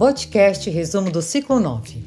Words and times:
Podcast 0.00 0.70
resumo 0.70 1.10
do 1.10 1.20
ciclo 1.20 1.60
9. 1.60 2.02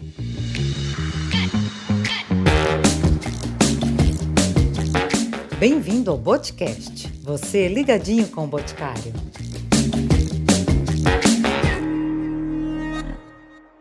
Bem-vindo 5.59 6.09
ao 6.09 6.17
Botcast. 6.17 7.07
Você 7.21 7.67
ligadinho 7.67 8.27
com 8.29 8.45
o 8.45 8.47
Boticário. 8.47 9.13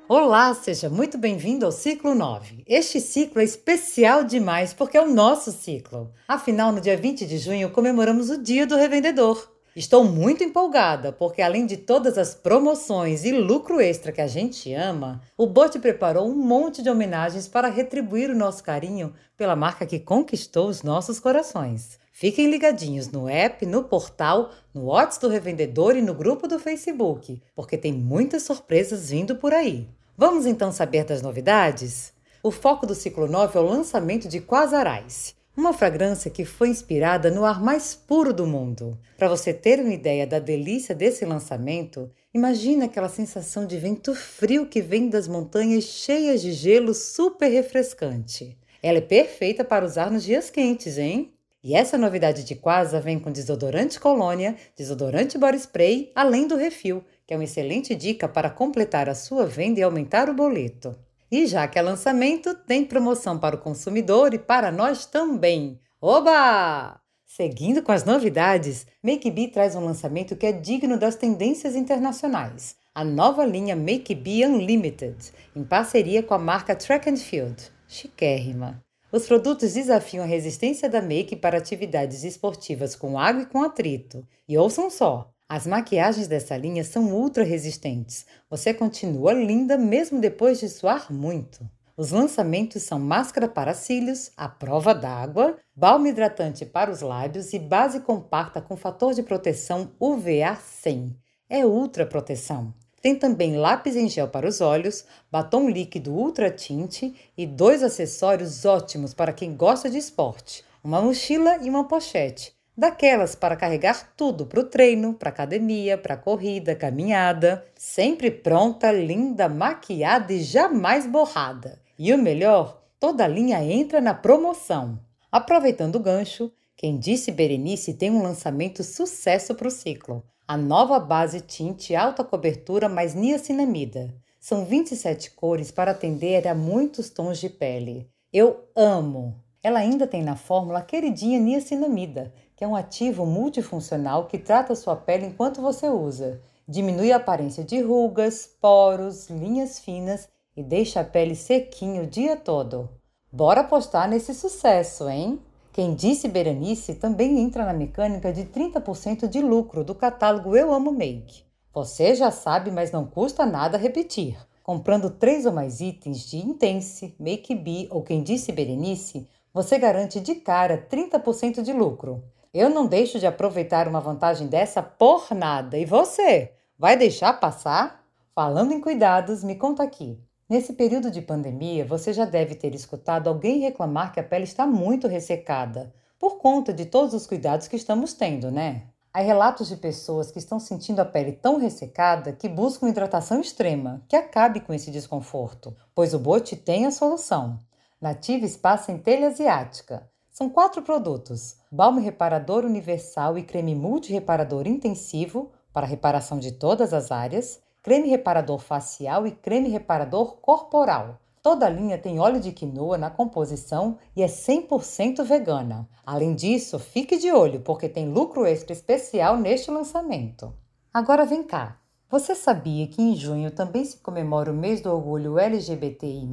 Olá, 0.07 0.53
seja 0.53 0.91
muito 0.91 1.17
bem-vindo 1.17 1.65
ao 1.65 1.73
ciclo 1.73 2.15
9. 2.15 2.65
Este 2.67 3.01
ciclo 3.01 3.41
é 3.41 3.45
especial 3.45 4.25
demais 4.25 4.75
porque 4.75 4.99
é 4.99 5.01
o 5.01 5.11
nosso 5.11 5.51
ciclo. 5.51 6.13
Afinal, 6.29 6.71
no 6.71 6.83
dia 6.83 6.99
20 6.99 7.25
de 7.25 7.39
junho 7.39 7.71
comemoramos 7.71 8.29
o 8.29 8.37
Dia 8.37 8.67
do 8.67 8.77
Revendedor. 8.77 9.52
Estou 9.75 10.05
muito 10.05 10.45
empolgada 10.45 11.11
porque, 11.13 11.41
além 11.41 11.65
de 11.65 11.79
todas 11.79 12.19
as 12.19 12.35
promoções 12.35 13.25
e 13.25 13.33
lucro 13.33 13.81
extra 13.81 14.13
que 14.13 14.21
a 14.21 14.27
gente 14.27 14.71
ama, 14.75 15.23
o 15.35 15.47
Bote 15.47 15.79
preparou 15.79 16.29
um 16.29 16.35
monte 16.35 16.83
de 16.83 16.91
homenagens 16.91 17.49
para 17.49 17.69
retribuir 17.69 18.29
o 18.29 18.37
nosso 18.37 18.63
carinho 18.63 19.15
pela 19.35 19.57
marca 19.57 19.87
que 19.87 19.99
conquistou 19.99 20.69
os 20.69 20.83
nossos 20.83 21.19
corações. 21.19 21.99
Fiquem 22.13 22.51
ligadinhos 22.51 23.09
no 23.09 23.27
app, 23.27 23.65
no 23.65 23.85
portal, 23.85 24.51
no 24.75 24.85
WhatsApp 24.89 25.25
do 25.27 25.33
revendedor 25.33 25.97
e 25.97 26.03
no 26.03 26.13
grupo 26.13 26.47
do 26.47 26.59
Facebook, 26.59 27.41
porque 27.55 27.79
tem 27.79 27.95
muitas 27.95 28.43
surpresas 28.43 29.09
vindo 29.09 29.37
por 29.37 29.55
aí. 29.55 29.89
Vamos 30.19 30.45
então 30.45 30.71
saber 30.71 31.05
das 31.05 31.23
novidades? 31.23 32.13
O 32.43 32.51
foco 32.51 32.87
do 32.87 32.95
ciclo 32.95 33.27
9 33.27 33.59
é 33.59 33.63
o 33.63 33.65
lançamento 33.65 34.29
de 34.29 34.39
Quasarais, 34.39 35.35
uma 35.57 35.73
fragrância 35.73 36.31
que 36.31 36.45
foi 36.45 36.69
inspirada 36.69 37.31
no 37.31 37.45
ar 37.45 37.63
mais 37.63 37.95
puro 37.95 38.33
do 38.33 38.47
mundo. 38.47 38.99
Para 39.19 39.29
você 39.29 39.53
ter 39.53 39.81
uma 39.81 39.93
ideia 39.93 40.27
da 40.27 40.39
delícia 40.39 40.95
desse 40.95 41.25
lançamento, 41.25 42.11
imagine 42.33 42.85
aquela 42.85 43.09
sensação 43.09 43.67
de 43.67 43.77
vento 43.77 44.15
frio 44.15 44.67
que 44.67 44.81
vem 44.81 45.11
das 45.11 45.29
montanhas 45.29 45.85
cheias 45.85 46.41
de 46.41 46.53
gelo 46.53 46.95
super 46.95 47.49
refrescante. 47.49 48.57
Ela 48.83 48.99
é 48.99 49.03
perfeita 49.03 49.63
para 49.63 49.85
usar 49.85 50.11
nos 50.11 50.25
dias 50.25 50.49
quentes, 50.49 50.97
hein? 50.97 51.33
E 51.63 51.77
essa 51.77 51.97
novidade 51.97 52.43
de 52.43 52.57
Quasa 52.57 53.01
vem 53.01 53.21
com 53.21 53.31
desodorante 53.31 54.01
colônia, 54.01 54.57
desodorante 54.77 55.39
body 55.39 55.59
spray, 55.59 56.11
além 56.13 56.49
do 56.49 56.57
refil, 56.57 57.05
que 57.25 57.33
é 57.33 57.37
uma 57.37 57.45
excelente 57.45 57.95
dica 57.95 58.27
para 58.27 58.51
completar 58.51 59.09
a 59.09 59.15
sua 59.15 59.47
venda 59.47 59.79
e 59.79 59.83
aumentar 59.83 60.29
o 60.29 60.35
boleto. 60.35 60.97
E 61.33 61.47
já 61.47 61.67
que 61.67 61.79
é 61.79 61.83
lançamento, 61.83 62.55
tem 62.55 62.85
promoção 62.85 63.39
para 63.39 63.57
o 63.57 63.59
consumidor 63.59 64.35
e 64.35 64.39
para 64.39 64.71
nós 64.71 65.07
também. 65.07 65.81
Oba! 65.99 67.01
Seguindo 67.25 67.83
com 67.83 67.91
as 67.91 68.05
novidades, 68.05 68.87
Make 69.03 69.31
Be 69.31 69.49
traz 69.49 69.75
um 69.75 69.83
lançamento 69.83 70.37
que 70.37 70.45
é 70.45 70.53
digno 70.53 70.99
das 70.99 71.17
tendências 71.17 71.75
internacionais. 71.75 72.77
A 72.95 73.03
nova 73.03 73.47
linha 73.47 73.75
Make 73.75 74.15
Be 74.15 74.45
Unlimited, 74.47 75.33
em 75.57 75.65
parceria 75.65 76.23
com 76.23 76.35
a 76.35 76.39
marca 76.39 76.77
Track 76.77 77.09
and 77.09 77.17
Field. 77.17 77.73
Chiquérrima. 77.89 78.85
Os 79.11 79.27
produtos 79.27 79.73
desafiam 79.73 80.25
a 80.25 80.29
resistência 80.29 80.87
da 80.87 81.01
Make 81.01 81.37
para 81.37 81.57
atividades 81.57 82.25
esportivas 82.25 82.95
com 82.95 83.19
água 83.19 83.41
e 83.41 83.47
com 83.47 83.63
atrito. 83.63 84.23
E 84.47 84.59
ouçam 84.59 84.91
só, 84.91 85.32
as 85.55 85.67
maquiagens 85.67 86.29
dessa 86.29 86.57
linha 86.57 86.83
são 86.83 87.13
ultra 87.13 87.45
resistentes. 87.45 88.25
Você 88.49 88.73
continua 88.73 89.35
linda 89.35 89.77
mesmo 89.77 90.19
depois 90.19 90.59
de 90.59 90.67
suar 90.67 91.13
muito. 91.13 91.69
Os 91.95 92.11
lançamentos 92.11 92.85
são 92.85 92.99
máscara 92.99 93.47
para 93.47 93.75
cílios, 93.75 94.31
a 94.35 94.49
prova 94.49 94.95
d'água, 94.95 95.59
balme 95.77 96.09
hidratante 96.09 96.65
para 96.65 96.91
os 96.91 97.03
lábios 97.03 97.53
e 97.53 97.59
base 97.59 98.01
compacta 98.01 98.63
com 98.63 98.79
fator 98.79 99.13
de 99.13 99.23
proteção 99.23 99.91
UVA 100.01 100.57
100. 100.57 101.15
É 101.51 101.67
ultra 101.67 102.07
proteção. 102.07 102.73
Tem 103.03 103.15
também 103.15 103.59
lápis 103.59 103.95
em 103.95 104.09
gel 104.09 104.29
para 104.29 104.49
os 104.49 104.63
olhos, 104.63 105.05
batom 105.31 105.69
líquido 105.69 106.15
ultra 106.15 106.51
tinte 106.51 107.15
e 107.37 107.47
dois 107.47 107.83
acessórios 107.83 108.65
ótimos 108.65 109.13
para 109.13 109.35
quem 109.35 109.55
gosta 109.55 109.91
de 109.91 109.99
esporte: 109.99 110.65
uma 110.83 111.03
mochila 111.03 111.59
e 111.61 111.69
uma 111.69 111.87
pochete 111.87 112.55
daquelas 112.77 113.35
para 113.35 113.57
carregar 113.57 114.13
tudo 114.17 114.47
para 114.47 114.61
o 114.61 114.65
treino, 114.65 115.15
para 115.15 115.31
academia, 115.31 115.99
para 115.99 116.17
corrida, 116.17 116.75
caminhada, 116.75 117.65
sempre 117.77 118.31
pronta, 118.31 118.91
linda, 118.91 119.49
maquiada 119.49 120.33
e 120.33 120.43
jamais 120.43 121.07
borrada. 121.07 121.81
E 121.99 122.13
o 122.13 122.19
melhor, 122.19 122.83
toda 122.99 123.25
a 123.25 123.29
linha 123.29 123.63
entra 123.63 124.01
na 124.01 124.15
promoção. 124.15 124.99
Aproveitando 125.31 125.97
o 125.97 126.01
gancho, 126.01 126.51
quem 126.77 126.99
disse 126.99 127.31
Berenice 127.31 127.95
tem 127.95 128.11
um 128.11 128.23
lançamento 128.23 128.83
sucesso 128.83 129.55
para 129.55 129.69
o 129.69 129.71
ciclo. 129.71 130.25
A 130.49 130.57
nova 130.57 130.99
base 130.99 131.41
tinte 131.41 131.95
alta 131.95 132.25
cobertura 132.25 132.89
mais 132.89 133.15
niacinamida. 133.15 134.13
São 134.41 134.65
27 134.65 135.31
cores 135.31 135.71
para 135.71 135.93
atender 135.93 136.49
a 136.49 136.55
muitos 136.55 137.09
tons 137.09 137.39
de 137.39 137.49
pele. 137.49 138.11
Eu 138.33 138.69
amo! 138.75 139.41
Ela 139.63 139.79
ainda 139.79 140.07
tem 140.09 140.23
na 140.23 140.35
fórmula 140.35 140.81
a 140.81 140.83
queridinha 140.83 141.39
niacinamida, 141.39 142.35
que 142.63 142.65
é 142.65 142.69
um 142.69 142.77
ativo 142.77 143.27
multifuncional 143.27 144.27
que 144.27 144.39
trata 144.39 144.77
sua 144.77 144.95
pele 144.95 145.27
enquanto 145.27 145.61
você 145.61 145.89
usa. 145.89 146.41
Diminui 146.69 147.11
a 147.11 147.17
aparência 147.17 147.65
de 147.65 147.81
rugas, 147.81 148.49
poros, 148.61 149.29
linhas 149.29 149.81
finas 149.81 150.29
e 150.57 150.63
deixa 150.63 151.01
a 151.01 151.05
pele 151.05 151.35
sequinha 151.35 152.03
o 152.03 152.07
dia 152.07 152.37
todo. 152.37 152.89
Bora 153.33 153.63
apostar 153.63 154.09
nesse 154.09 154.33
sucesso, 154.33 155.09
hein? 155.09 155.41
Quem 155.73 155.93
disse 155.97 156.29
Berenice 156.29 156.95
também 156.95 157.41
entra 157.41 157.65
na 157.65 157.73
mecânica 157.73 158.33
de 158.33 158.45
30% 158.45 159.27
de 159.27 159.41
lucro 159.41 159.83
do 159.83 159.93
catálogo 159.93 160.57
Eu 160.57 160.73
Amo 160.73 160.93
Make. 160.93 161.43
Você 161.75 162.15
já 162.15 162.31
sabe, 162.31 162.71
mas 162.71 162.93
não 162.93 163.05
custa 163.05 163.45
nada 163.45 163.77
repetir. 163.77 164.39
Comprando 164.63 165.11
três 165.11 165.47
ou 165.47 165.53
mais 165.53 165.81
itens 165.81 166.21
de 166.21 166.37
Intense, 166.37 167.13
Make 167.19 167.57
Be 167.57 167.89
ou 167.91 168.05
Quem 168.05 168.23
Disse 168.23 168.53
Berenice, 168.53 169.29
você 169.53 169.81
garante 169.81 170.21
de 170.21 170.37
cara 170.37 170.87
30% 170.89 171.61
de 171.61 171.73
lucro. 171.73 172.23
Eu 172.55 172.69
não 172.69 172.87
deixo 172.87 173.19
de 173.19 173.27
aproveitar 173.27 173.89
uma 173.89 173.99
vantagem 173.99 174.47
dessa 174.47 174.83
por 174.83 175.35
nada. 175.35 175.79
E 175.79 175.87
você? 175.87 176.53
Vai 176.79 176.99
deixar 176.99 177.41
passar? 177.41 178.05
Falando 178.35 178.73
em 178.73 178.81
cuidados, 178.81 179.43
me 179.43 179.55
conta 179.55 179.83
aqui. 179.83 180.23
Nesse 180.47 180.75
período 180.75 181.11
de 181.11 181.23
pandemia, 181.23 181.83
você 181.87 182.13
já 182.13 182.27
deve 182.27 182.55
ter 182.55 182.75
escutado 182.75 183.29
alguém 183.29 183.61
reclamar 183.61 184.13
que 184.13 184.21
a 184.21 184.23
pele 184.23 184.45
está 184.45 184.67
muito 184.67 185.09
ressecada, 185.09 185.95
por 186.19 186.37
conta 186.37 186.75
de 186.75 186.85
todos 186.85 187.15
os 187.15 187.27
cuidados 187.27 187.69
que 187.69 187.77
estamos 187.77 188.13
tendo, 188.13 188.51
né? 188.51 188.83
Há 189.15 189.21
relatos 189.23 189.69
de 189.69 189.77
pessoas 189.77 190.31
que 190.31 190.39
estão 190.39 190.61
sentindo 190.61 191.01
a 191.01 191.07
pele 191.07 191.33
tão 191.33 191.57
ressecada 191.57 192.35
que 192.35 192.51
buscam 192.51 192.91
hidratação 192.91 193.41
extrema, 193.41 194.03
que 194.07 194.15
acabe 194.15 194.61
com 194.61 194.75
esse 194.75 194.91
desconforto, 194.91 195.75
pois 195.95 196.13
o 196.13 196.19
Bote 196.19 196.55
tem 196.55 196.85
a 196.85 196.91
solução. 196.91 197.59
Nativa 197.99 198.47
Spa 198.47 198.77
Centelha 198.77 199.29
Asiática. 199.29 200.12
São 200.33 200.49
quatro 200.49 200.81
produtos: 200.81 201.59
balme 201.71 202.01
reparador 202.01 202.65
universal 202.65 203.37
e 203.37 203.43
creme 203.43 203.75
multireparador 203.75 204.67
intensivo 204.67 205.53
para 205.75 205.87
reparação 205.87 206.39
de 206.39 206.53
todas 206.53 206.95
as 206.95 207.13
áreas, 207.13 207.61
creme 207.83 208.09
reparador 208.09 208.59
facial 208.59 209.27
e 209.27 209.31
creme 209.31 209.69
reparador 209.69 210.37
corporal. 210.37 211.19
Toda 211.43 211.67
a 211.67 211.69
linha 211.69 211.99
tem 211.99 212.19
óleo 212.19 212.41
de 212.41 212.51
quinoa 212.51 212.97
na 212.97 213.11
composição 213.11 213.99
e 214.17 214.23
é 214.23 214.27
100% 214.27 215.23
vegana. 215.23 215.87
Além 216.07 216.35
disso, 216.35 216.79
fique 216.79 217.19
de 217.19 217.31
olho 217.31 217.61
porque 217.61 217.89
tem 217.89 218.09
lucro 218.09 218.47
extra 218.47 218.73
especial 218.73 219.37
neste 219.37 219.71
lançamento. 219.71 220.55
Agora 220.95 221.27
vem 221.27 221.43
cá. 221.43 221.79
Você 222.09 222.35
sabia 222.35 222.87
que 222.87 223.03
em 223.03 223.15
junho 223.17 223.51
também 223.51 223.85
se 223.85 223.99
comemora 223.99 224.51
o 224.51 224.55
mês 224.55 224.81
do 224.81 224.91
orgulho 224.91 225.39
LGBTI+. 225.39 226.27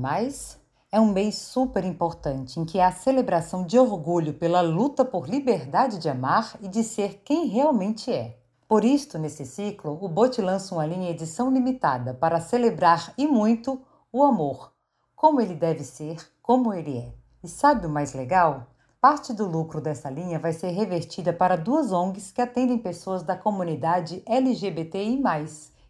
É 0.92 1.00
um 1.00 1.12
mês 1.12 1.36
super 1.36 1.86
importante 1.86 2.60
em 2.60 2.66
que 2.66 2.80
há 2.80 2.88
a 2.88 2.92
celebração 2.92 3.64
de 3.64 3.78
orgulho 3.78 4.34
pela 4.34 4.62
luta 4.62 5.06
por 5.06 5.30
liberdade 5.30 6.00
de 6.00 6.10
amar 6.10 6.58
e 6.64 6.68
de 6.68 6.84
ser 6.84 7.22
quem 7.24 7.46
realmente 7.46 8.12
é. 8.12 8.40
Por 8.68 8.84
isto, 8.84 9.20
nesse 9.20 9.46
ciclo, 9.46 10.00
o 10.02 10.08
Bote 10.08 10.42
lança 10.42 10.74
uma 10.74 10.88
linha 10.88 11.12
edição 11.12 11.52
limitada 11.52 12.16
para 12.16 12.42
celebrar 12.42 13.14
e 13.20 13.28
muito 13.28 13.80
o 14.12 14.24
amor, 14.24 14.74
como 15.16 15.40
ele 15.40 15.54
deve 15.54 15.84
ser, 15.84 16.18
como 16.42 16.74
ele 16.74 16.98
é. 16.98 17.14
E 17.44 17.48
sabe 17.48 17.86
o 17.86 17.90
mais 17.90 18.14
legal? 18.14 18.66
Parte 19.00 19.32
do 19.32 19.46
lucro 19.46 19.80
dessa 19.80 20.10
linha 20.10 20.40
vai 20.40 20.54
ser 20.54 20.70
revertida 20.70 21.32
para 21.32 21.56
duas 21.56 21.92
ONGs 21.92 22.32
que 22.32 22.42
atendem 22.42 22.80
pessoas 22.80 23.22
da 23.22 23.36
comunidade 23.36 24.24
LGBTI. 24.26 25.22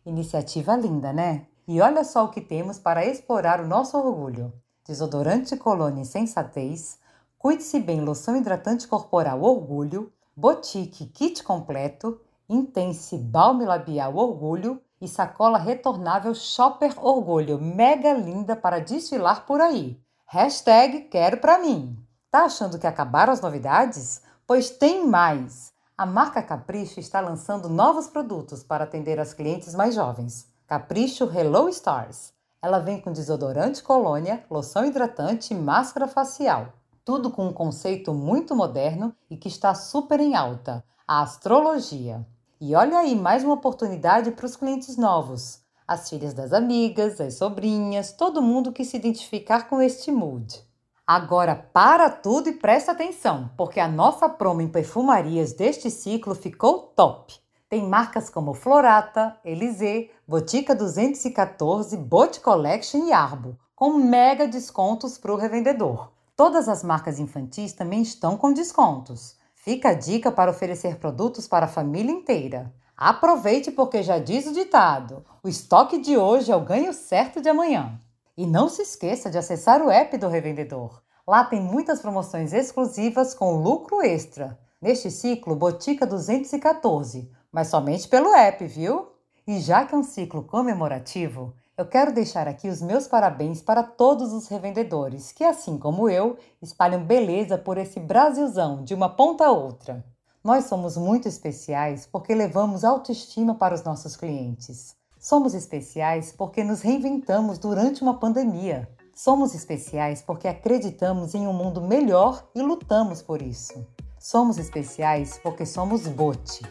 Iniciativa 0.06 0.76
linda, 0.76 1.14
né? 1.14 1.46
E 1.66 1.80
olha 1.80 2.04
só 2.04 2.26
o 2.26 2.32
que 2.32 2.42
temos 2.42 2.78
para 2.78 3.06
explorar 3.06 3.62
o 3.62 3.68
nosso 3.68 3.98
orgulho 3.98 4.52
desodorante 4.90 5.56
colônia 5.56 6.04
sensatez, 6.04 6.98
cuide-se 7.38 7.80
bem 7.80 8.02
loção 8.02 8.36
hidratante 8.36 8.88
corporal 8.88 9.44
orgulho, 9.44 10.12
botique 10.36 11.06
kit 11.06 11.44
completo, 11.44 12.20
intense 12.50 13.16
balme 13.16 13.66
labial 13.66 14.16
orgulho 14.16 14.82
e 15.00 15.08
sacola 15.08 15.60
retornável 15.60 16.34
shopper 16.34 16.96
orgulho 17.06 17.62
mega 17.62 18.14
linda 18.14 18.56
para 18.56 18.80
desfilar 18.80 19.46
por 19.46 19.62
aí. 19.62 20.02
Hashtag 20.26 21.02
quero 21.02 21.38
pra 21.38 21.60
mim. 21.60 21.96
Tá 22.32 22.46
achando 22.46 22.80
que 22.80 22.88
acabaram 22.88 23.32
as 23.32 23.42
novidades? 23.42 24.24
Pois 24.48 24.72
tem 24.72 25.06
mais! 25.06 25.72
A 25.96 26.06
marca 26.06 26.42
Capricho 26.42 27.00
está 27.00 27.20
lançando 27.20 27.70
novos 27.70 28.08
produtos 28.08 28.64
para 28.64 28.86
atender 28.86 29.20
as 29.20 29.36
clientes 29.36 29.76
mais 29.76 29.94
jovens. 29.94 30.48
Capricho 30.66 31.26
Hello 31.26 31.70
Stars. 31.70 32.39
Ela 32.62 32.80
vem 32.80 33.00
com 33.00 33.14
desodorante 33.14 33.82
colônia, 33.82 34.44
loção 34.50 34.84
hidratante 34.84 35.54
e 35.54 35.58
máscara 35.58 36.10
facial. 36.10 36.74
Tudo 37.06 37.32
com 37.32 37.48
um 37.48 37.54
conceito 37.54 38.14
muito 38.14 38.54
moderno 38.54 39.16
e 39.30 39.38
que 39.38 39.48
está 39.48 39.74
super 39.74 40.20
em 40.20 40.36
alta: 40.36 40.84
a 41.08 41.22
astrologia. 41.22 42.28
E 42.60 42.76
olha 42.76 43.00
aí 43.00 43.16
mais 43.16 43.46
uma 43.46 43.54
oportunidade 43.54 44.32
para 44.32 44.46
os 44.46 44.58
clientes 44.58 44.98
novos. 44.98 45.62
As 45.88 46.10
filhas 46.10 46.34
das 46.34 46.52
amigas, 46.52 47.22
as 47.22 47.36
sobrinhas, 47.36 48.12
todo 48.12 48.42
mundo 48.42 48.74
que 48.74 48.84
se 48.84 48.98
identificar 48.98 49.70
com 49.70 49.82
este 49.82 50.12
mood. 50.12 50.62
Agora 51.08 51.56
para 51.56 52.10
tudo 52.10 52.50
e 52.50 52.54
presta 52.54 52.92
atenção, 52.92 53.50
porque 53.58 53.80
a 53.80 53.88
nossa 53.88 54.28
promo 54.28 54.62
em 54.62 54.68
perfumarias 54.68 55.54
deste 55.54 55.90
ciclo 55.90 56.36
ficou 56.36 56.94
top. 56.96 57.40
Tem 57.70 57.88
marcas 57.88 58.32
como 58.32 58.56
Florata, 58.56 59.38
Elysée, 59.46 60.10
Botica 60.28 60.74
214, 60.74 61.96
Bot 61.98 62.40
Collection 62.40 63.06
e 63.06 63.14
Arbo, 63.14 63.56
com 63.76 63.94
mega 63.94 64.48
descontos 64.48 65.20
para 65.20 65.32
o 65.32 65.38
revendedor. 65.38 66.12
Todas 66.36 66.68
as 66.68 66.84
marcas 66.84 67.20
infantis 67.20 67.72
também 67.72 68.02
estão 68.02 68.36
com 68.36 68.52
descontos. 68.52 69.38
Fica 69.54 69.90
a 69.90 69.94
dica 69.94 70.32
para 70.32 70.50
oferecer 70.50 70.98
produtos 70.98 71.48
para 71.48 71.68
a 71.68 71.70
família 71.70 72.12
inteira. 72.12 72.74
Aproveite 72.98 73.70
porque 73.70 74.02
já 74.02 74.18
diz 74.18 74.48
o 74.48 74.54
ditado: 74.54 75.24
o 75.44 75.48
estoque 75.48 76.00
de 76.00 76.18
hoje 76.18 76.52
é 76.52 76.56
o 76.56 76.66
ganho 76.66 76.92
certo 76.92 77.40
de 77.40 77.50
amanhã. 77.50 78.00
E 78.36 78.48
não 78.48 78.68
se 78.68 78.82
esqueça 78.82 79.30
de 79.30 79.38
acessar 79.38 79.80
o 79.84 79.92
app 79.92 80.18
do 80.18 80.28
revendedor. 80.28 81.04
Lá 81.28 81.44
tem 81.44 81.62
muitas 81.62 82.02
promoções 82.02 82.52
exclusivas 82.52 83.36
com 83.36 83.62
lucro 83.62 84.02
extra. 84.02 84.58
Neste 84.82 85.12
ciclo, 85.12 85.58
Botica 85.58 86.08
214, 86.08 87.30
mas 87.52 87.68
somente 87.68 88.08
pelo 88.08 88.34
app, 88.34 88.66
viu? 88.66 89.10
E 89.46 89.60
já 89.60 89.86
que 89.86 89.94
é 89.94 89.98
um 89.98 90.04
ciclo 90.04 90.42
comemorativo, 90.42 91.54
eu 91.78 91.86
quero 91.86 92.14
deixar 92.14 92.48
aqui 92.48 92.70
os 92.70 92.82
meus 92.82 93.06
parabéns 93.06 93.62
para 93.62 93.84
todos 93.84 94.32
os 94.32 94.48
revendedores 94.48 95.34
que, 95.34 95.44
assim 95.44 95.78
como 95.78 96.10
eu, 96.10 96.38
espalham 96.62 97.04
beleza 97.04 97.58
por 97.58 97.78
esse 97.78 98.00
Brasilzão 98.00 98.82
de 98.82 98.94
uma 98.94 99.10
ponta 99.10 99.48
a 99.48 99.52
outra. 99.52 100.06
Nós 100.42 100.66
somos 100.66 100.96
muito 100.96 101.28
especiais 101.28 102.06
porque 102.06 102.34
levamos 102.34 102.86
autoestima 102.86 103.56
para 103.56 103.76
os 103.76 103.84
nossos 103.84 104.16
clientes. 104.16 104.96
Somos 105.20 105.54
especiais 105.54 106.32
porque 106.32 106.64
nos 106.64 106.80
reinventamos 106.80 107.58
durante 107.58 108.02
uma 108.02 108.18
pandemia. 108.18 108.90
Somos 109.14 109.54
especiais 109.54 110.22
porque 110.22 110.48
acreditamos 110.48 111.36
em 111.36 111.46
um 111.46 111.54
mundo 111.54 111.82
melhor 111.82 112.48
e 112.56 112.62
lutamos 112.62 113.22
por 113.22 113.42
isso. 113.42 113.86
Somos 114.20 114.58
especiais 114.58 115.40
porque 115.42 115.66
somos 115.66 116.06
Bote. 116.06 116.62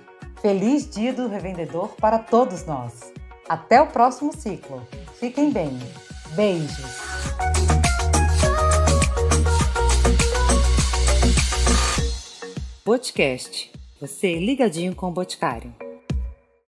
Feliz 0.43 0.89
Dia 0.89 1.15
do 1.15 1.27
Revendedor 1.27 1.89
para 1.97 2.19
todos 2.19 2.67
nós! 2.67 3.11
Até 3.49 3.81
o 3.81 3.87
próximo 3.87 4.37
ciclo. 4.37 4.87
Fiquem 5.19 5.51
bem. 5.51 5.71
Beijos. 6.37 6.99
Podcast. 12.85 13.73
Você 13.99 14.39
ligadinho 14.39 14.95
com 14.95 15.09
o 15.09 15.13
Boticário. 15.13 15.88